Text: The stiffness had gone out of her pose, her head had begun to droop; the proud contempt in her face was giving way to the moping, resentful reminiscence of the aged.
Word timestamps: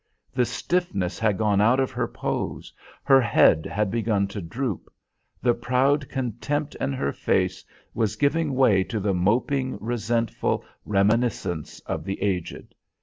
The 0.33 0.45
stiffness 0.45 1.19
had 1.19 1.37
gone 1.37 1.61
out 1.61 1.79
of 1.79 1.91
her 1.91 2.07
pose, 2.07 2.73
her 3.03 3.21
head 3.21 3.67
had 3.67 3.91
begun 3.91 4.27
to 4.29 4.41
droop; 4.41 4.91
the 5.43 5.53
proud 5.53 6.09
contempt 6.09 6.73
in 6.81 6.91
her 6.93 7.13
face 7.13 7.63
was 7.93 8.15
giving 8.15 8.55
way 8.55 8.83
to 8.85 8.99
the 8.99 9.13
moping, 9.13 9.77
resentful 9.79 10.65
reminiscence 10.85 11.81
of 11.81 12.03
the 12.03 12.19
aged. 12.23 12.73